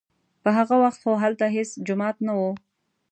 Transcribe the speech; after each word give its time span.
په 0.43 0.49
هغه 0.57 0.75
وخت 0.83 0.99
خو 1.03 1.11
هلته 1.23 1.45
هېڅ 1.55 1.69
جومات 1.87 2.17
نه 2.27 2.33
و. 2.39 2.41